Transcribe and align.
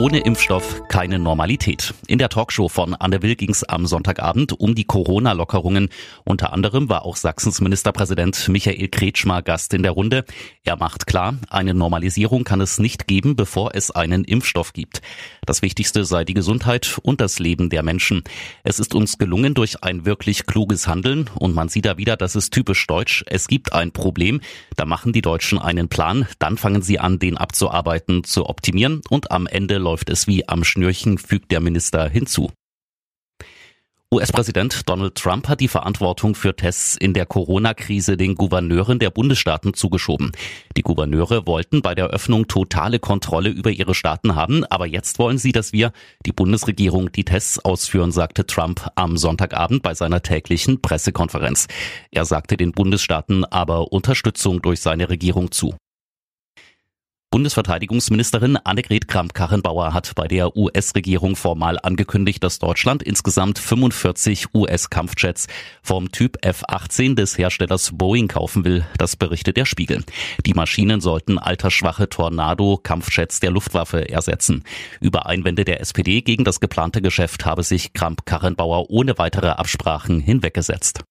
Ohne 0.00 0.20
Impfstoff 0.20 0.88
keine 0.88 1.18
Normalität. 1.18 1.92
In 2.06 2.16
der 2.16 2.30
Talkshow 2.30 2.70
von 2.70 2.94
Anne 2.94 3.20
Will 3.20 3.36
ging 3.36 3.50
es 3.50 3.64
am 3.64 3.84
Sonntagabend 3.84 4.58
um 4.58 4.74
die 4.74 4.84
Corona-Lockerungen. 4.84 5.90
Unter 6.24 6.54
anderem 6.54 6.88
war 6.88 7.04
auch 7.04 7.16
Sachsens 7.16 7.60
Ministerpräsident 7.60 8.48
Michael 8.48 8.88
Kretschmer 8.88 9.42
Gast 9.42 9.74
in 9.74 9.82
der 9.82 9.92
Runde. 9.92 10.24
Er 10.64 10.78
macht 10.78 11.06
klar, 11.06 11.34
eine 11.50 11.74
Normalisierung 11.74 12.44
kann 12.44 12.62
es 12.62 12.78
nicht 12.78 13.08
geben, 13.08 13.36
bevor 13.36 13.74
es 13.74 13.90
einen 13.90 14.24
Impfstoff 14.24 14.72
gibt. 14.72 15.02
Das 15.44 15.60
Wichtigste 15.60 16.06
sei 16.06 16.24
die 16.24 16.32
Gesundheit 16.32 16.98
und 17.02 17.20
das 17.20 17.38
Leben 17.38 17.68
der 17.68 17.82
Menschen. 17.82 18.24
Es 18.64 18.78
ist 18.78 18.94
uns 18.94 19.18
gelungen 19.18 19.52
durch 19.52 19.84
ein 19.84 20.06
wirklich 20.06 20.46
kluges 20.46 20.88
Handeln 20.88 21.28
und 21.34 21.54
man 21.54 21.68
sieht 21.68 21.84
da 21.84 21.98
wieder, 21.98 22.16
das 22.16 22.36
ist 22.36 22.54
typisch 22.54 22.86
deutsch. 22.86 23.22
Es 23.26 23.48
gibt 23.48 23.74
ein 23.74 23.92
Problem, 23.92 24.40
da 24.76 24.86
machen 24.86 25.12
die 25.12 25.20
Deutschen 25.20 25.58
einen 25.58 25.90
Plan, 25.90 26.26
dann 26.38 26.56
fangen 26.56 26.80
sie 26.80 26.98
an, 26.98 27.18
den 27.18 27.36
abzuarbeiten, 27.36 28.24
zu 28.24 28.48
optimieren 28.48 29.02
und 29.10 29.30
am 29.30 29.46
Ende 29.46 29.76
läuft 29.90 30.08
es 30.08 30.28
wie 30.28 30.46
am 30.48 30.62
Schnürchen, 30.62 31.18
fügt 31.18 31.50
der 31.50 31.58
Minister 31.58 32.08
hinzu. 32.08 32.52
US-Präsident 34.14 34.88
Donald 34.88 35.16
Trump 35.16 35.48
hat 35.48 35.58
die 35.58 35.66
Verantwortung 35.66 36.36
für 36.36 36.54
Tests 36.54 36.94
in 36.96 37.12
der 37.12 37.26
Corona-Krise 37.26 38.16
den 38.16 38.36
Gouverneuren 38.36 39.00
der 39.00 39.10
Bundesstaaten 39.10 39.74
zugeschoben. 39.74 40.30
Die 40.76 40.82
Gouverneure 40.82 41.44
wollten 41.48 41.82
bei 41.82 41.96
der 41.96 42.06
Öffnung 42.06 42.46
totale 42.46 43.00
Kontrolle 43.00 43.50
über 43.50 43.70
ihre 43.70 43.96
Staaten 43.96 44.36
haben, 44.36 44.64
aber 44.66 44.86
jetzt 44.86 45.18
wollen 45.18 45.38
sie, 45.38 45.50
dass 45.50 45.72
wir, 45.72 45.90
die 46.24 46.32
Bundesregierung, 46.32 47.10
die 47.10 47.24
Tests 47.24 47.58
ausführen, 47.58 48.12
sagte 48.12 48.46
Trump 48.46 48.88
am 48.94 49.16
Sonntagabend 49.16 49.82
bei 49.82 49.94
seiner 49.94 50.22
täglichen 50.22 50.80
Pressekonferenz. 50.80 51.66
Er 52.12 52.24
sagte 52.24 52.56
den 52.56 52.70
Bundesstaaten 52.70 53.44
aber 53.44 53.92
Unterstützung 53.92 54.62
durch 54.62 54.80
seine 54.80 55.08
Regierung 55.08 55.50
zu. 55.50 55.74
Bundesverteidigungsministerin 57.32 58.56
Annegret 58.56 59.06
Kramp-Karrenbauer 59.06 59.94
hat 59.94 60.16
bei 60.16 60.26
der 60.26 60.56
US-Regierung 60.56 61.36
formal 61.36 61.78
angekündigt, 61.80 62.42
dass 62.42 62.58
Deutschland 62.58 63.04
insgesamt 63.04 63.60
45 63.60 64.52
US-Kampfjets 64.52 65.46
vom 65.80 66.10
Typ 66.10 66.44
F-18 66.44 67.14
des 67.14 67.38
Herstellers 67.38 67.92
Boeing 67.94 68.26
kaufen 68.26 68.64
will. 68.64 68.84
Das 68.98 69.14
berichtet 69.14 69.56
der 69.56 69.64
Spiegel. 69.64 70.02
Die 70.44 70.54
Maschinen 70.54 71.00
sollten 71.00 71.38
altersschwache 71.38 72.08
Tornado-Kampfjets 72.08 73.38
der 73.38 73.52
Luftwaffe 73.52 74.08
ersetzen. 74.08 74.64
Über 75.00 75.26
Einwände 75.26 75.64
der 75.64 75.80
SPD 75.80 76.22
gegen 76.22 76.42
das 76.42 76.58
geplante 76.58 77.00
Geschäft 77.00 77.46
habe 77.46 77.62
sich 77.62 77.92
Kramp-Karrenbauer 77.92 78.90
ohne 78.90 79.18
weitere 79.18 79.50
Absprachen 79.50 80.18
hinweggesetzt. 80.18 81.04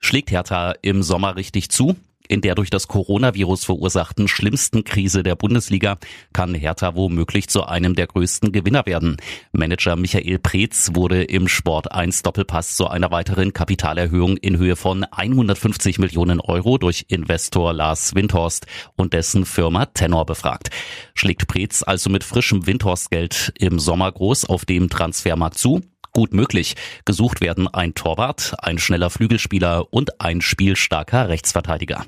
Schlägt 0.00 0.30
Hertha 0.30 0.72
im 0.80 1.02
Sommer 1.02 1.36
richtig 1.36 1.68
zu? 1.68 1.94
In 2.28 2.42
der 2.42 2.54
durch 2.54 2.68
das 2.68 2.88
Coronavirus 2.88 3.64
verursachten 3.64 4.28
schlimmsten 4.28 4.84
Krise 4.84 5.22
der 5.22 5.34
Bundesliga 5.34 5.96
kann 6.34 6.54
Hertha 6.54 6.94
womöglich 6.94 7.48
zu 7.48 7.64
einem 7.64 7.94
der 7.94 8.06
größten 8.06 8.52
Gewinner 8.52 8.84
werden. 8.84 9.16
Manager 9.52 9.96
Michael 9.96 10.38
Preetz 10.38 10.90
wurde 10.92 11.24
im 11.24 11.48
Sport 11.48 11.90
1 11.90 12.22
Doppelpass 12.22 12.76
zu 12.76 12.86
einer 12.86 13.10
weiteren 13.10 13.54
Kapitalerhöhung 13.54 14.36
in 14.36 14.58
Höhe 14.58 14.76
von 14.76 15.04
150 15.04 15.98
Millionen 15.98 16.40
Euro 16.40 16.76
durch 16.76 17.06
Investor 17.08 17.72
Lars 17.72 18.14
Windhorst 18.14 18.66
und 18.96 19.14
dessen 19.14 19.46
Firma 19.46 19.86
Tenor 19.86 20.26
befragt. 20.26 20.68
Schlägt 21.14 21.48
Preetz 21.48 21.82
also 21.82 22.10
mit 22.10 22.24
frischem 22.24 22.66
Windhorst-Geld 22.66 23.54
im 23.58 23.78
Sommer 23.78 24.12
groß 24.12 24.44
auf 24.44 24.66
dem 24.66 24.90
Transfermarkt 24.90 25.56
zu? 25.56 25.80
Gut 26.12 26.34
möglich. 26.34 26.74
Gesucht 27.04 27.40
werden 27.40 27.68
ein 27.68 27.94
Torwart, 27.94 28.54
ein 28.58 28.78
schneller 28.78 29.08
Flügelspieler 29.08 29.92
und 29.92 30.20
ein 30.20 30.40
spielstarker 30.40 31.28
Rechtsverteidiger. 31.28 32.04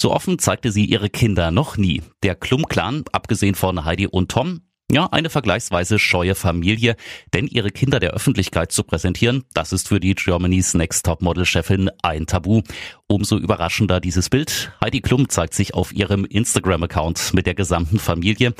So 0.00 0.12
offen 0.12 0.38
zeigte 0.38 0.70
sie 0.70 0.84
ihre 0.84 1.10
Kinder 1.10 1.50
noch 1.50 1.76
nie. 1.76 2.02
Der 2.22 2.36
Klum-Clan, 2.36 3.04
abgesehen 3.10 3.56
von 3.56 3.84
Heidi 3.84 4.06
und 4.06 4.30
Tom, 4.30 4.60
ja, 4.90 5.06
eine 5.06 5.28
vergleichsweise 5.28 5.98
scheue 5.98 6.34
Familie, 6.34 6.96
denn 7.34 7.46
ihre 7.46 7.70
Kinder 7.70 8.00
der 8.00 8.12
Öffentlichkeit 8.12 8.72
zu 8.72 8.84
präsentieren, 8.84 9.44
das 9.52 9.72
ist 9.72 9.88
für 9.88 10.00
die 10.00 10.14
Germany's 10.14 10.72
Next 10.72 11.04
Topmodel-Chefin 11.04 11.90
ein 12.02 12.26
Tabu. 12.26 12.62
Umso 13.06 13.36
überraschender 13.36 14.00
dieses 14.00 14.30
Bild. 14.30 14.72
Heidi 14.82 15.00
Klum 15.00 15.28
zeigt 15.28 15.54
sich 15.54 15.74
auf 15.74 15.92
ihrem 15.92 16.24
Instagram-Account 16.24 17.34
mit 17.34 17.46
der 17.46 17.54
gesamten 17.54 17.98
Familie. 17.98 18.54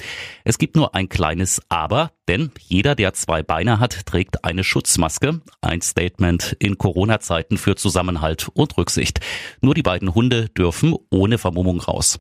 Es 0.45 0.59
gibt 0.59 0.77
nur 0.77 0.95
ein 0.95 1.09
kleines 1.09 1.63
Aber, 1.71 2.13
denn 2.29 2.51
jeder, 2.61 2.95
der 2.95 3.15
zwei 3.15 3.43
Beine 3.43 3.81
hat, 3.81 4.07
trägt 4.07 4.45
eine 4.45 4.65
Schutzmaske. 4.65 5.41
Ein 5.63 5.81
Statement 5.81 6.57
in 6.59 6.77
Corona-Zeiten 6.77 7.57
für 7.57 7.77
Zusammenhalt 7.77 8.49
und 8.53 8.77
Rücksicht. 8.77 9.21
Nur 9.61 9.75
die 9.75 9.83
beiden 9.83 10.15
Hunde 10.15 10.49
dürfen 10.51 10.95
ohne 11.11 11.39
Vermummung 11.39 11.81
raus. 11.81 12.19